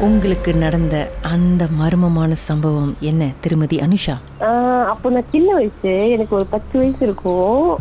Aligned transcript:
உங்களுக்கு 0.00 0.54
நடந்த 0.54 1.10
அந்த 1.22 1.66
மர்மமான 1.80 2.32
சம்பவம் 2.32 2.96
என்ன 3.00 3.28
திருமதி 3.40 3.76
அனுஷா? 3.76 4.44
அப்போ 4.84 5.10
நான் 5.10 5.28
சின்ன 5.28 5.54
வயசு 5.54 6.10
எனக்கு 6.10 6.36
ஒரு 6.36 6.46
பத்து 6.50 6.78
வயசு 6.78 6.96
இருக்கும். 7.00 7.78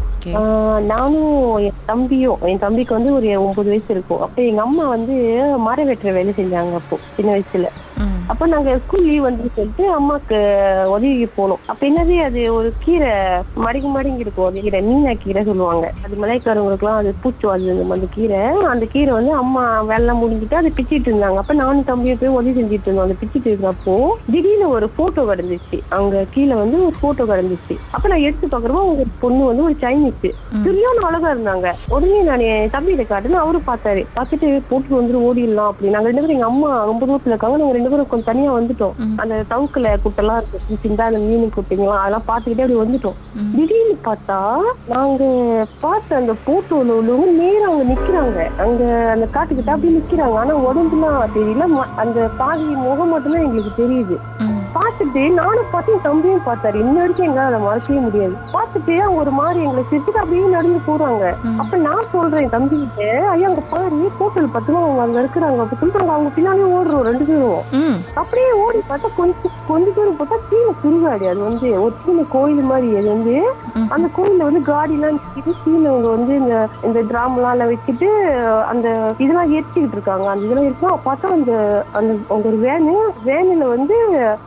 நானும் 0.85 1.57
என் 1.57 1.73
தம்பியும் 1.85 2.37
என் 2.41 2.59
தம்பிக்கு 2.59 2.95
வந்து 2.95 3.13
ஒரு 3.13 3.45
ஒன்பது 3.45 3.69
வயசு 3.69 3.85
இருக்கும். 3.89 4.21
அப்ப 4.21 4.41
எங்க 4.41 4.61
அம்மா 4.61 4.87
வந்து 4.87 5.13
மரம் 5.57 5.89
வெட்டுற 5.89 6.13
வேலை 6.13 6.33
செஞ்சாங்க 6.37 6.73
அப்போ 6.73 6.97
சின்ன 7.15 7.37
வயசுல. 7.37 7.65
அப்ப 8.27 8.47
நாங்க 8.47 8.77
ஸ்கூல் 8.77 9.05
லீவ் 9.05 9.21
வந்து 9.21 9.49
சொல்லிட்டு 9.55 10.01
அம்மாக்கு 10.01 10.83
உதவிக்கு 10.85 11.47
போனோம். 11.47 11.55
அப்ப 11.65 11.87
என்னது 11.87 12.17
அது 12.17 12.53
ஒரு 12.53 12.73
கீரை 12.79 13.09
மடிக்கு 13.65 13.87
மடிங்கி 13.95 14.19
இருக்கும் 14.19 14.45
அது 14.45 14.61
கீரை 14.61 14.83
மீனா 14.83 15.17
கீரை 15.19 15.43
சொல்லுவாங்க. 15.43 15.91
அது 16.05 16.15
மலைக்காரவங்களுக்கு 16.15 16.83
எல்லாம் 16.83 16.97
அது 16.97 17.15
பூச்சோ 17.23 17.45
அது 17.45 17.85
அந்த- 17.89 18.07
கீரை. 18.15 18.39
அந்த 18.69 18.85
கீரை 18.85 19.13
வந்து 19.13 19.31
அம்மா 19.31 19.81
வேலை 19.81 20.15
முடிஞ்சுட்டு 20.15 20.53
அதை 20.53 20.73
பிச்சிட்டு 20.75 21.07
இருந்தாங்க. 21.07 21.35
அப்ப 21.35 21.53
நானும் 21.53 21.85
தம்பியும் 22.09 22.19
போய் 22.21 22.37
உதவி 22.37 22.53
செஞ்சுட்டு 22.57 22.87
இருந்தோம். 22.87 23.05
அந்த 23.07 23.15
பிச்சிட்டு 23.21 23.49
இருந்தப்போ 23.51 23.95
திடீர்னு 24.33 24.67
ஒரு 24.75 24.87
போட்டோ 24.97 25.21
கிடந்துச்சு 25.29 25.77
அங்க 25.97 26.23
கீழே 26.33 26.55
வந்து 26.61 26.77
ஒரு 26.85 26.95
போட்டோ 27.01 27.23
கிடந்துச்சு 27.31 27.75
அப்ப 27.95 28.09
நான் 28.11 28.25
எடுத்து 28.27 28.47
பாக்குறப்போ 28.53 28.83
ஒரு 28.91 29.03
பொண்ணு 29.23 29.41
வந்து 29.49 29.63
ஒரு 29.67 29.75
சைனீஸ் 29.83 30.25
சரியான 30.65 31.03
அழகா 31.09 31.29
இருந்தாங்க. 31.35 31.67
உடனே 31.95 32.19
நான் 32.29 32.45
என் 32.51 32.73
தம்பியில 32.75 33.03
காட்டுன்னு. 33.11 33.41
அவரு 33.43 33.59
பார்த்தாரு. 33.69 34.01
பார்த்துட்டு 34.17 34.47
போட்டு 34.69 34.97
வந்துட்டு 34.99 35.23
ஓடிடலாம் 35.27 35.69
அப்படி 35.71 35.93
நாங்க 35.95 36.09
ரெண்டு 36.09 36.23
பேரும் 36.23 36.37
எங்க 36.37 36.49
அம்மா 36.51 36.69
ரொம்ப 36.91 37.01
தூரத்துல 37.09 37.33
இருக்காங்க. 37.33 37.59
நாங்க 37.61 37.77
ரெண்டு 37.77 37.91
பேரும் 37.93 38.09
கொஞ்சம் 38.11 38.29
தனியா 38.31 38.51
வந்துட்டோம். 38.57 38.95
அந்த 39.21 39.35
தவுக்குல 39.53 39.93
குட்டெல்லாம் 40.05 40.39
இருக்கு. 40.41 40.79
சின்ன 40.85 41.05
அந்த 41.09 41.21
மீன் 41.27 41.55
குட்டைங்களாம் 41.57 42.01
அதெல்லாம் 42.03 42.27
பார்த்துக்கிட்டே 42.31 42.65
அப்படி 42.65 42.79
வந்துட்டோம். 42.83 43.17
திடீர்னு 43.55 43.97
பார்த்தா 44.09 44.39
நாங்க 44.93 45.23
பார்த்த 45.85 46.19
அந்த 46.21 46.33
போட்டோல 46.47 46.97
உள்ளவங்க 46.99 47.31
நேரா 47.41 47.67
அங்க 47.71 47.85
நிக்கிறாங்க. 47.93 48.39
அங்க 48.65 48.83
அந்த 49.15 49.25
காட்டுக்கிட்ட 49.35 49.75
அப்படி 49.75 49.95
நிக்கிறாங்க. 49.99 50.37
ஆனா 50.43 50.55
உடம்புலாம் 50.69 51.17
தெரியல. 51.37 51.65
அந்த 52.01 52.19
பாதி 52.39 52.65
முகம் 52.85 53.11
மட்டும்தான் 53.13 53.45
எங்களுக்கு 53.47 53.71
தெரியுது. 53.81 54.15
பார்த்துட்டு 54.75 55.21
நானும் 55.39 55.69
பார்த்து 55.71 55.93
என் 55.95 56.03
தம்பியும் 56.07 56.45
பார்த்தாரு. 56.47 56.77
இன்ன 56.83 56.95
வரைக்கும் 57.01 57.27
எங்களால 57.27 57.49
அதை 57.51 57.59
மறக்கவே 57.67 57.99
முடியாது. 58.05 58.35
பார்த்துட்டு 58.55 58.93
அவங்க 59.05 59.19
ஒரு 59.23 59.31
மாதிரி 59.39 59.59
எங்களை 59.65 59.83
சிரிச்சுட்டு 59.91 60.21
அப்படியே 60.21 60.49
நடந்து 60.55 60.79
போறாங்க. 60.89 61.23
அப்ப 61.61 61.77
நான் 61.87 62.11
சொல்றேன் 62.13 62.43
என் 62.45 62.55
தம்பி 62.55 62.75
கிட்ட 62.83 63.07
ஐயா 63.33 63.47
அங்க 63.51 63.63
பாரு 63.71 63.99
போட்டல் 64.19 64.53
பத்துமா 64.55 64.81
அவங்க 64.85 65.01
அங்க 65.05 65.17
இருக்கிறாங்க. 65.23 65.59
அப்படி 65.63 65.79
சொல்லிட்டு 65.81 66.15
அவங்க 66.17 66.31
பின்னாலே 66.37 66.67
ஓடுறோம் 66.77 67.07
ரெண்டு 67.09 67.25
பேரும். 67.29 67.63
அப்படியே 68.21 68.51
ஓடி 68.65 68.81
பார்த்தா 68.91 69.09
கொஞ்சம் 69.19 69.57
கொஞ்ச 69.71 69.87
தூரம் 69.97 70.19
பார்த்தா 70.19 70.39
கீழே 70.51 70.71
சுடுகாடு 70.83 71.25
அது 71.31 71.41
வந்து 71.49 71.67
ஒரு 71.85 71.93
சின்ன 72.05 72.25
கோயில் 72.35 72.69
மாதிரி 72.71 72.89
அது 72.99 73.09
வந்து 73.15 73.35
அந்த 73.95 74.07
கோயில்ல 74.15 74.47
வந்து 74.47 74.61
காடி 74.69 74.93
எல்லாம் 74.97 75.15
நிறுத்திட்டு 75.17 75.53
கீழே 75.63 75.87
அவங்க 75.91 76.07
வந்து 76.15 76.33
இந்த 76.41 76.55
இந்த 76.87 76.99
டிராம் 77.09 77.37
எல்லாம் 77.39 77.71
வச்சுட்டு 77.71 78.09
அந்த 78.71 78.87
இதெல்லாம் 79.23 79.51
எரிச்சுக்கிட்டு 79.55 79.97
இருக்காங்க. 79.97 80.25
அந்த 80.31 80.45
இதெல்லாம் 80.47 80.69
இருக்கா 80.69 80.91
பார்த்தா 81.07 81.33
அந்த 81.37 81.53
அந்த 81.99 82.11
ஒரு 82.49 82.57
வேனு 82.65 82.95
வேனில 83.29 83.63
வந்து 83.75 83.97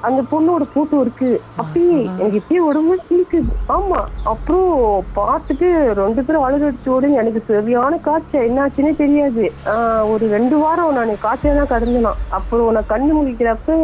அந்த 0.08 0.20
பொண்ணோட 0.32 0.66
போட்டோ 0.74 1.00
இருக்கு. 1.04 1.30
அப்படியே 1.60 1.98
எனக்கு 2.20 2.40
இப்பயே 2.42 2.62
உடம்பு 2.70 2.94
சிரிக்குது 3.08 3.52
ஆமா. 3.76 4.00
அப்புறம் 4.32 4.70
பார்த்துட்டு 5.18 5.68
ரெண்டு 6.02 6.24
பேரும் 6.26 6.46
ஓடுங்க 6.94 7.16
எனக்கு 7.22 7.40
சரியான 7.50 7.98
காய்ச்சல். 8.06 8.46
என்னாச்சுன்னே 8.48 8.92
தெரியாது. 9.02 9.44
ஒரு 10.12 10.24
ரெண்டு 10.36 10.56
வாரம் 10.62 10.96
நான் 10.98 11.12
காய்ச்சல் 11.24 11.58
தான் 11.60 11.72
கடந்தேனா 11.72 12.12
அப்புறம் 12.38 12.72
நான் 12.76 12.90
கண்ணு 12.92 13.12
முழிக்கிறப்ப 13.18 13.76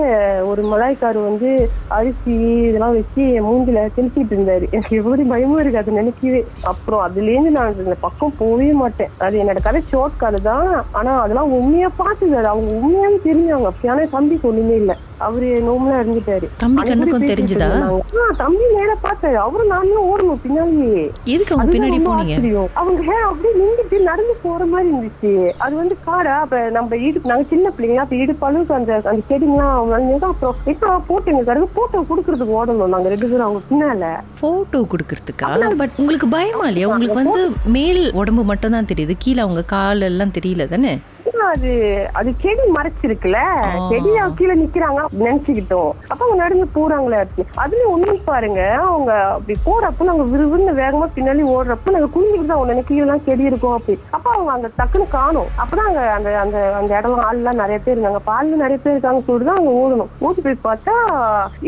ஒரு 0.51 0.63
மலாய்க்காரு 0.73 1.21
வந்து 1.29 1.51
அரிசி 1.99 2.35
இதெல்லாம் 2.69 2.97
வச்சு 2.99 3.25
மூஞ்சில 3.47 3.85
தெளிச்சிட்டு 3.97 4.35
இருந்தாரு. 4.37 4.65
எனக்கு 4.75 4.99
எப்படி 5.01 5.25
பயமும் 5.49 5.61
இருக்கு 5.63 5.83
அது 5.83 5.99
நினைக்கவே. 5.99 6.41
அப்புறம் 6.71 7.03
அதுலேருந்து 7.07 7.51
நான் 7.59 7.77
இந்த 7.85 7.97
பக்கம் 8.01 8.35
போகவே 8.39 8.71
மாட்டேன். 8.73 9.13
அது 9.19 9.37
என்னோட 9.43 9.61
கதை 9.63 9.81
ஷோர்ட் 9.91 10.23
கதை 10.23 10.41
தான். 10.43 10.69
ஆனா 10.93 11.13
அதெல்லாம் 11.25 11.53
உண்மையா 11.59 11.89
பார்த்தது. 11.97 12.37
அது 12.41 12.47
அவங்க 12.47 12.71
உண்மையாவே 12.79 13.17
தெரிஞ்சாங்க. 13.29 13.67
அப்படியான 13.73 14.09
தம்பிக்கு 14.17 14.49
ஒண்ணுமே 14.49 14.77
இல்லை. 14.83 14.97
அவரு 15.27 15.47
நோம்பலா 15.67 15.97
இருந்துட்டாரு 16.03 16.47
தம்பி 16.61 16.83
கண்ணுக்கும் 16.89 17.29
தெரிஞ்சுதா? 17.31 17.69
தம்பி 18.41 18.65
நேரா 18.75 18.95
பார்த்தாரு 19.05 19.39
அவரும் 19.45 19.73
நானும் 19.75 20.07
ஓடணும் 20.11 20.43
பின்னாடியே. 20.45 21.03
எதுக்கு 21.35 21.55
அவங்க 21.55 21.73
பின்னாடி 21.75 21.99
போனீங்க. 22.07 22.35
அவங்க 22.81 23.01
அப்படியே 23.29 23.55
நின்றுட்டு 23.61 23.99
நடந்து 24.11 24.35
போற 24.45 24.61
மாதிரி 24.73 24.89
இருந்துச்சு. 24.93 25.33
அது 25.65 25.75
வந்து 25.77 25.97
காடா 26.07 26.35
அப்ப 26.45 26.61
நம்ம 26.77 27.01
இடுப்பு 27.07 27.33
நாங்க 27.33 27.47
சின்ன 27.53 27.73
பிள்ளைங்க 27.77 28.05
அப்ப 28.05 28.17
இடுப்பு 28.23 28.47
அளவுக்கு 28.49 28.79
அந்த 28.79 28.93
அந்த 29.05 29.21
செடிங்கெல்லாம் 29.31 29.75
வளர்ந்தது 29.85 30.29
அப்புறம் 30.31 30.57
இப்ப 30.75 30.95
போட்டோங்க 31.11 31.45
கருது 31.51 31.69
போட்டோ 31.79 32.05
கொடுக்கறதுக்கு 32.11 32.59
ஓடணும் 32.61 32.95
நாங்க 32.95 33.09
ரெண்டு 33.15 33.29
பேரும் 33.31 33.47
அவங்க 33.49 33.63
பின்னால. 33.71 34.05
போட்டோ 34.41 34.81
கொடுக்கறதுக்கா? 34.95 35.51
பட் 35.83 35.97
உங்களுக்கு 36.03 36.29
பயமா 36.37 36.67
இல்லையா? 36.71 36.89
உங்களுக்கு 36.93 37.21
வந்து 37.23 37.43
மேல் 37.77 38.03
உடம்பு 38.23 38.45
மட்டும் 38.53 38.75
தான் 38.77 38.91
தெரியுது. 38.93 39.17
கீழே 39.19 39.41
அவங்க 39.47 39.63
கால் 39.75 40.09
எல்லாம் 40.11 40.35
தெரியல 40.39 40.67
தானே? 40.69 40.93
அது 41.55 41.73
அது 42.19 42.31
செடி 42.43 42.65
மறைச்சிருக்குல்ல. 42.77 43.41
செடி 43.91 44.11
கீழே 44.39 44.55
நிக்கிறாங்க 44.63 45.01
நினைச்சுக்கிட்டோம். 45.23 45.91
அப்ப 46.13 46.21
அவங்க 46.25 46.39
நடந்து 46.43 46.67
போறாங்களே 46.77 47.21
அதுலயும் 47.63 47.93
ஒண்ணும் 47.95 48.25
பாருங்க 48.25 48.61
அவங்க 48.89 49.13
அப்படி 49.37 49.55
போறப்ப 49.67 50.09
நாங்க 50.11 50.25
விறுவிறுன்னு 50.33 50.75
வேகமா 50.83 51.07
பின்னாடி 51.17 51.43
ஓடுறப்ப 51.55 51.95
நாங்க 51.97 52.11
குனிஞ்சுக்கிட்டு 52.15 52.51
தான் 52.51 52.59
அவங்க 52.59 52.87
கீழே 52.91 53.03
எல்லாம் 53.05 53.25
செடி 53.29 53.49
இருக்கும் 53.51 53.77
அப்படி. 53.79 53.97
அப்ப 54.17 54.27
அவங்க 54.35 54.51
அங்க 54.57 54.71
டக்குன்னு 54.81 55.09
காணும். 55.17 55.49
அப்பதான் 55.63 55.89
அங்க 55.91 56.03
அந்த 56.17 56.31
அந்த 56.45 56.59
அந்த 56.81 56.91
இடம் 56.99 57.25
ஆள்லாம் 57.29 57.61
நிறைய 57.63 57.79
பேர் 57.85 57.95
இருந்தாங்க. 57.97 58.23
பால்ல 58.31 58.61
நிறைய 58.65 58.79
பேர் 58.83 58.95
இருக்காங்க 58.95 59.23
சொல்லிட்டு 59.27 59.51
தான் 59.51 59.61
அவங்க 59.61 59.75
ஓடணும் 59.83 60.13
ஓடி 60.27 60.41
போய் 60.47 60.67
பார்த்தா 60.69 60.95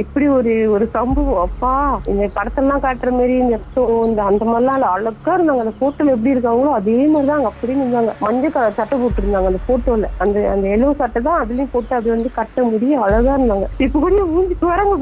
இப்படி 0.02 0.28
ஒரு 0.38 0.54
ஒரு 0.74 0.86
சம்பவம். 0.96 1.42
அப்பா 1.46 1.72
இந்த 2.12 2.24
படத்தெல்லாம் 2.36 2.84
காட்டுற 2.86 3.10
மாதிரி 3.18 3.36
இந்த 3.38 4.22
அந்த 4.30 4.44
மாதிரிலாம். 4.44 4.88
அழகா 4.94 5.32
இருந்தாங்க. 5.36 5.64
அந்த 5.64 5.74
போட்டோல 5.80 6.14
எப்படி 6.16 6.34
இருக்காங்களோ 6.34 6.70
அதே 6.78 6.96
மாதிரிதான் 7.12 7.38
அங்க 7.38 7.50
அப்படியே 7.52 7.78
இருந்தாங்க. 7.82 8.12
மஞ்சள் 8.26 8.54
கலர் 8.54 8.78
சட்டை 8.78 8.96
போட்டுருந்தாங்க 9.00 9.50
அந்த 9.52 9.59
போட்டோல. 9.68 10.08
அந்த 10.24 10.36
அந்த 10.54 10.66
எல்லோ 10.76 10.88
சட்டை 11.00 11.20
தான் 11.28 11.40
அதுலயும் 11.42 11.72
போட்டு 11.74 11.94
அது 11.98 12.08
வந்து 12.14 12.30
கட்ட 12.38 12.64
முடியும் 12.70 13.02
அழகா 13.06 13.34
இருந்தாங்க. 13.38 13.68
இப்ப 13.86 14.00
கூட 14.04 14.24
மூஞ்சிக்கு 14.34 14.66
வராங்க 14.72 14.94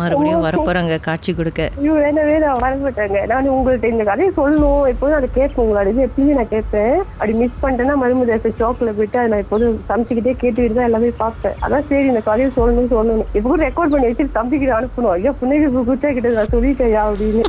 மறுபடியும் 0.00 0.44
வரப்போறாங்க 0.46 0.96
காட்சி 1.08 1.30
கொடுக்க. 1.38 1.62
ஐயோ 1.80 1.94
வேணாம் 2.02 2.28
வேணாம் 2.30 2.62
வரமாட்டாங்க 2.64 3.18
நான் 3.32 3.52
உங்கள்ட்ட 3.56 3.92
இந்த 3.94 4.04
கதையை 4.10 4.30
சொல்லணும். 4.40 4.84
எப்போதும் 4.92 5.18
அதை 5.18 5.28
கேட்பேன் 5.38 5.62
உங்களோட 5.64 5.92
இது 5.92 6.06
எப்பயுமே 6.08 6.36
நான் 6.38 6.52
கேட்பேன்? 6.54 6.96
அப்படி 7.18 7.34
மிஸ் 7.42 7.60
பண்ணிட்டேன்னா 7.62 7.96
மறுமுறை 8.02 8.36
ஷாப்ல 8.60 8.92
போயிட்டு 8.98 9.18
அதை 9.20 9.28
நான் 9.32 9.44
எப்போதும் 9.44 9.78
சமைச்சுக்கிட்டே 9.90 10.34
கேட்டுக்கிட்டு 10.42 10.78
தான் 10.78 10.88
எல்லாமே 10.88 11.10
பார்ப்பேன். 11.22 11.56
அதான் 11.64 11.86
சரி 11.90 12.06
இந்த 12.12 12.22
கதையை 12.28 12.50
சொல்லணும் 12.58 12.92
சொல்லணும். 12.94 13.28
இப்போ 13.36 13.46
கூட 13.50 13.60
ரெக்கார்ட் 13.68 13.94
பண்ணி 13.94 14.08
வச்சுட்டு 14.08 14.36
தம்பிக்கிட்ட 14.38 14.74
அனுப்பணும். 14.78 15.12
ஐயா 15.16 15.32
புன்னகை 15.40 15.68
குச்சா 15.90 16.10
கிட்ட 16.16 16.36
நான் 16.38 16.52
சொல்லிட்டேயா 16.54 17.02
அப்படின்னு. 17.10 17.44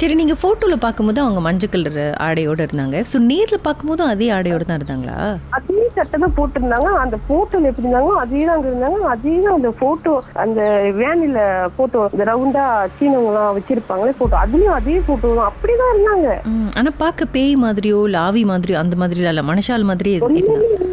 சரி 0.00 0.14
நீங்க 0.20 0.34
போட்டோல 0.42 0.76
பார்க்கும்போது 0.84 1.20
அவங்க 1.24 1.40
மஞ்சள் 1.46 1.72
கலர் 1.74 2.02
ஆடையோட 2.26 2.60
இருந்தாங்க. 2.66 2.96
சோ 3.10 3.16
நேர்ல 3.30 3.56
பார்க்கும்போது 3.66 4.02
அதே 4.12 4.26
ஆடையோட 4.36 4.64
தான் 4.66 4.75
இருந்தாங்களா 4.76 5.18
அதே 5.56 5.76
சட்டை 5.96 6.16
தான் 6.18 6.34
போட்டிருந்தாங்க. 6.36 6.88
அந்த 7.02 7.16
போட்டோல 7.28 7.70
எப்படி 7.70 7.86
இருந்தாங்க 7.86 8.12
அதே 8.22 8.40
தான் 8.44 8.62
இருந்தாங்க. 8.64 9.00
அதே 9.12 9.34
தான் 9.38 9.56
அந்த 9.56 9.70
போட்டோ 9.80 10.14
அந்த 10.44 10.60
வேனில 11.00 11.38
போட்டோ 11.76 12.02
இந்த 12.12 12.24
ரவுண்டா 12.24 12.64
சீனவங்க 12.96 13.30
எல்லாம் 13.32 13.56
வச்சிருப்பாங்களே 13.56 14.14
போட்டோ 14.18 14.36
அதுலயும் 14.42 14.76
அதே 14.78 14.96
போட்டோ 15.08 15.30
தான். 15.32 15.48
அப்படிதான் 15.50 15.92
இருந்தாங்க. 15.94 16.28
ம், 16.52 16.70
ஆனா 16.76 16.92
பார்க்க 16.98 17.32
பேய் 17.36 17.54
மாதிரியோ 17.64 17.94
ஆவி 18.26 18.44
மாதிரியோ 18.46 18.78
அந்த 18.78 18.96
மாதிரி 18.96 19.20
இல்ல. 19.24 19.42
மனுஷால் 19.46 19.88
மாதிரியே 19.88 20.18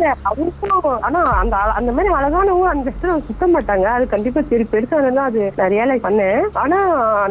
இல்ல 0.03 0.15
அவருக்கும் 0.29 1.03
ஆனா 1.07 1.19
அந்த 1.41 1.55
அந்த 1.79 1.91
மாதிரி 1.95 2.09
அழகானவங்க 2.15 2.69
அந்த 2.71 2.83
இடத்துல 2.89 3.13
சுத்த 3.27 3.47
மாட்டாங்க. 3.53 3.85
அது 3.95 4.05
கண்டிப்பா 4.13 4.41
சரி 4.49 4.65
பெருசானதான் 4.71 5.27
அது 5.29 5.41
நான் 5.57 5.71
ரியலைஸ் 5.73 6.05
பண்ணேன். 6.05 6.41
ஆனா 6.63 6.77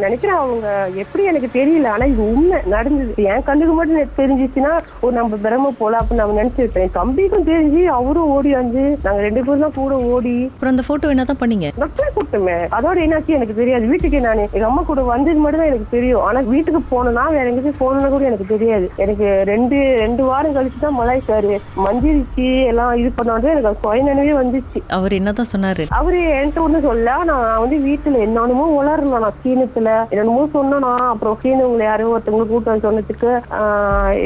நினைக்கிறேன் 0.04 0.38
அவங்க 0.42 0.66
எப்படி 1.02 1.22
எனக்கு 1.30 1.48
தெரியல. 1.58 1.88
ஆனா 1.94 2.04
இது 2.12 2.22
உண்மை 2.34 2.58
நடந்தது. 2.74 3.14
என் 3.30 3.46
கண்ணுக்கு 3.48 3.74
மட்டும் 3.78 4.14
தெரிஞ்சிச்சுன்னா 4.20 4.72
ஒரு 5.04 5.14
நம்ம 5.18 5.38
பிரம்ம 5.44 5.72
போல 5.80 6.00
அப்படின்னு 6.00 6.22
நம்ம 6.22 6.38
நினைச்சிருப்பேன். 6.40 6.86
என் 6.86 6.96
தம்பிக்கும் 7.00 7.48
தெரிஞ்சு 7.50 7.82
அவரும் 7.98 8.32
ஓடி 8.36 8.52
வந்து 8.60 8.84
நாங்க 9.04 9.20
ரெண்டு 9.26 9.44
பேரும் 9.44 9.64
தான் 9.66 9.76
கூட 9.80 9.98
ஓடி. 10.14 10.34
அப்புறம் 10.52 10.74
அந்த 10.74 10.84
போட்டோ 10.88 11.12
என்னதான் 11.14 11.40
பண்ணீங்க? 11.42 11.68
நொட்டை 11.82 12.08
கூட்டமே 12.16 12.56
அதோட 12.78 12.96
என்னாச்சு 13.06 13.36
எனக்கு 13.38 13.58
தெரியாது. 13.60 13.84
வீட்டுக்கு 13.92 14.24
நான் 14.28 14.44
எங்க 14.46 14.66
அம்மா 14.70 14.84
கூட 14.92 15.02
வந்தது 15.12 15.44
மட்டும் 15.44 15.62
தான் 15.64 15.72
எனக்கு 15.72 15.94
தெரியும். 15.96 16.24
ஆனா 16.30 16.42
வீட்டுக்கு 16.54 16.82
போனேன்னா 16.94 17.26
வேற 17.36 17.46
எங்கேயும் 17.52 17.80
போனோம்னா 17.84 18.10
கூட 18.16 18.24
எனக்கு 18.32 18.48
தெரியாது. 18.54 18.88
எனக்கு 19.04 19.28
ரெண்டு 19.52 19.78
ரெண்டு 20.04 20.22
வாரம் 20.30 20.56
கழிச்சு 20.56 20.84
தான் 20.86 20.98
மலாய் 21.00 21.26
சாரு. 21.28 21.54
மஞ்சிருச்சு 21.84 22.48
எல்லாம் 22.70 22.92
இது 23.00 23.10
பண்ணாலும் 23.18 23.52
எனக்கு 23.54 23.82
சுய 23.84 24.02
நினைவே 24.08 24.34
வந்துச்சு. 24.40 24.78
அவர் 24.96 25.16
என்னதான் 25.18 25.50
சொன்னாரு? 25.52 25.84
அவரு 25.98 26.20
என்கிட்ட 26.38 26.62
ஒண்ணும் 26.66 26.86
சொல்ல 26.88 27.16
நான் 27.30 27.60
வந்து 27.62 27.76
வீட்டுல 27.88 28.22
என்னென்னமோ 28.26 28.66
உளறலாம் 28.78 29.24
நான் 29.26 29.38
சீனத்துல 29.44 29.88
என்னென்னமோ 30.12 30.44
சொன்னா 30.56 30.92
அப்புறம் 31.12 31.38
சீனவங்களை 31.42 31.84
யாரோ 31.90 32.08
ஒருத்தவங்க 32.14 32.46
கூட்டம் 32.52 32.84
சொன்னதுக்கு 32.86 33.30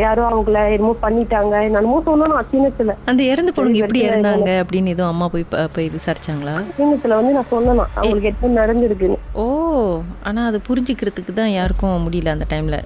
யாரோ 0.05 0.25
அவங்கள 0.31 0.59
என்னமோ 0.77 0.95
பண்ணிட்டாங்க. 1.07 1.55
என்னென்னமோ 1.69 2.01
சொன்னா 2.11 2.31
நான் 2.35 2.51
சீனத்துல 2.53 2.97
அந்த 3.13 3.23
இறந்து 3.33 3.55
போனவங்க 3.57 3.85
எப்படி 3.85 4.03
இறந்தாங்க 4.09 4.51
அப்படின்னு 4.63 4.95
எதுவும் 4.95 5.13
அம்மா 5.13 5.29
போய் 5.35 5.47
போய் 5.77 5.93
விசாரிச்சாங்களா? 5.97 6.57
சீனத்துல 6.79 7.19
வந்து 7.21 7.35
நான் 7.39 7.51
சொன்னேன் 7.55 7.85
அவங்களுக்கு 8.01 8.33
எப்படி 8.33 8.53
நடந்திருக்குன்னு. 8.61 9.21
ஓ 9.43 9.45
ஆனா 10.29 10.41
அது 10.51 10.59
புரிஞ்சுக்கிறதுக்கு 10.69 11.33
தான் 11.39 11.53
யாருக்கும் 11.57 12.05
முடியல 12.07 12.35
அந்த 12.37 12.47
டைம்ல 12.53 12.77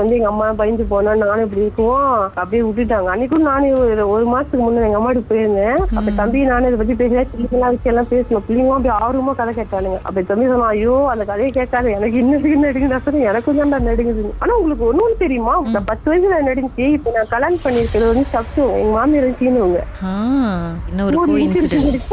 வந்து 0.00 0.16
எங்க 0.18 0.30
அம்மா 0.32 0.46
பயந்து 0.60 0.84
போனா 0.92 1.12
நானும் 1.22 1.44
இப்படி 1.46 1.64
இருக்கும் 1.64 2.04
அப்படியே 2.40 2.62
விட்டுட்டாங்க. 2.66 3.08
அன்னைக்கும் 3.14 3.46
நானும் 3.50 4.06
ஒரு 4.14 4.24
மாசத்துக்கு 4.32 4.62
முன்ன 4.64 4.86
எங்க 4.88 4.98
அம்மா 5.00 5.12
போயிருந்தேன். 5.30 5.78
அப்ப 5.98 6.08
தம்பி 6.20 6.44
நானும் 6.52 6.68
இதை 6.70 6.78
பத்தி 6.80 6.96
பேசுறேன் 7.00 7.30
பிள்ளைங்களா 7.32 7.70
விஷயம் 7.74 7.92
எல்லாம் 7.94 8.10
பேசணும். 8.12 8.44
பிள்ளைங்களும் 8.48 8.76
அப்படி 8.78 8.92
ஆர்வமா 9.04 9.34
கதை 9.40 9.54
கேட்டானுங்க. 9.60 9.98
அப்ப 10.08 10.24
தம்பி 10.30 10.48
சொன்னா 10.52 10.70
ஐயோ 10.74 10.96
அந்த 11.12 11.26
கதையை 11.30 11.50
கேட்காது. 11.58 11.88
எனக்கு 11.98 12.20
இன்னதுக்கு 12.22 12.62
நடுங்க 12.64 12.90
நான் 12.94 13.04
சொன்னேன். 13.06 13.28
எனக்கும் 13.32 13.60
தான் 13.74 13.88
நடுங்குது 13.90 14.24
ஆனா 14.42 14.52
உங்களுக்கு 14.60 14.88
ஒண்ணும் 14.90 15.20
தெரியுமா? 15.24 15.54
நான் 15.74 15.88
பத்து 15.92 16.06
வயசுல 16.12 16.40
நடுங்குச்சு 16.50 16.86
இப்ப 16.98 17.14
நான் 17.18 17.30
கல்யாணம் 17.34 17.64
பண்ணிருக்கிறது 17.66 18.10
வந்து 18.12 18.26
சப்தம். 18.36 18.74
எங்க 18.80 18.92
மாமியார் 18.98 19.38
சீனவங்க 19.42 19.80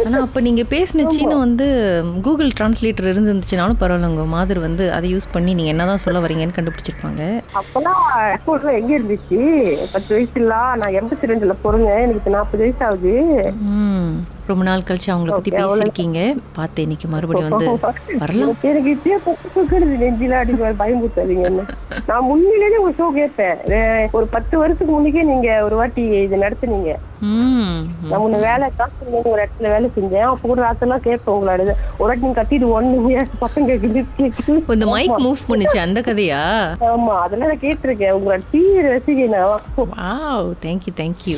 ஆனா 0.07 0.17
அப்ப 0.25 0.39
நீங்க 0.47 0.63
பேசின 0.75 1.05
சீனம் 1.15 1.43
வந்து 1.45 1.67
கூகுள் 2.25 2.51
டிரான்ஸ்லேட்டர் 2.57 3.09
இருந்துச்சுனாலும் 3.69 3.81
பரவாயில்ல 3.81 4.11
உங்க 4.13 4.25
மாதர் 4.27 4.59
வந்து 4.59 4.85
அதை 4.91 5.07
யூஸ் 5.13 5.33
பண்ணி 5.33 5.53
நீங்க 5.53 5.73
என்னதான் 5.73 6.03
சொல்ல 6.05 6.19
வரீங்கன்னு 6.19 6.57
கண்டுபிடிச்சிருப்பாங்க. 6.57 7.21
அப்பெல்லாம் 7.59 8.01
ஸ்கூல்ல 8.37 8.71
எங்க 8.79 8.91
இருந்துச்சு? 8.97 9.39
பத்து 9.93 10.11
வயசு 10.15 10.35
இல்ல 10.35 10.53
நான் 10.75 10.97
எண்பத்தி 10.99 11.31
ரெண்டுல 11.31 11.55
பிறங்க 11.63 11.89
எனக்கு 12.07 12.35
நாற்பது 12.35 12.63
வயசு 12.63 12.83
ஆகுது. 12.87 13.15
ரொம்ப 14.47 14.63
நாள் 14.67 14.83
கழிச்சு 14.87 15.09
அவங்கள 15.13 15.31
பத்தி 15.31 15.51
பேசியிருக்கீங்க. 15.51 16.19
பார்த்தேன் 16.57 16.85
இன்னைக்கு 16.85 17.07
மறுபடியும் 17.07 17.49
வந்து 17.49 17.67
வரலாம். 18.21 18.53
எனக்கு 18.69 18.89
இப்பயே 18.95 19.17
பத்து 19.25 19.47
தூக்குறது 19.55 19.95
நெஞ்சில 20.03 20.37
அடி 20.41 20.53
பயமுறுத்தாதீங்க 20.81 21.49
நான் 22.09 22.27
முன்னிலேயே 22.29 22.79
உங்க 22.81 22.93
ஷோ 22.99 23.07
கேட்பேன். 23.19 24.09
ஒரு 24.17 24.25
பத்து 24.35 24.55
வருஷத்துக்கு 24.57 24.93
முன்னுக்கே 24.95 25.23
நீங்க 25.31 25.49
ஒரு 25.67 25.75
வாட்டி 25.75 26.05
இது 26.25 26.43
நடத்துனீங்க. 26.45 26.93
நான் 28.09 28.21
முன்ன 28.23 28.39
வேலை 28.47 28.65
காசு 28.79 29.21
ஒரு 29.31 29.39
இடத்துல 29.43 29.69
வேலை 29.75 29.87
செஞ்சேன். 29.97 30.27
அப்ப 30.31 30.47
கூட 30.47 30.61
ராத்தெல்லாம் 30.67 31.05
கேட்பேன் 31.07 31.35
உங்களோட. 31.35 31.75
ஒரு 31.97 32.07
வாட்டி 32.07 32.25
நீங்க 32.25 32.39
கட்டிட்டு 32.41 32.73
ஒண்ணு 32.77 33.25
பசங்க 33.45 33.75
இந்த 34.75 34.87
மைக் 34.95 35.23
மூவ் 35.25 35.47
பண்ணுச்சு 35.49 35.79
அந்த 35.85 36.01
கதையா? 36.01 36.41
ஆமா 36.91 37.15
அதெல்லாம் 37.25 37.51
நான் 37.53 37.65
கேட்டிருக்கேன். 37.67 38.15
உங்களோட 38.19 38.41
தீவிர 38.51 38.85
ரசிகை 38.95 39.27
நான் 39.27 40.55
தேங்க்யூ 40.67 40.93
தேங்க்யூ 41.01 41.37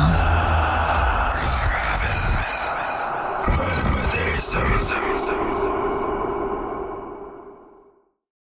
down. 0.01 0.60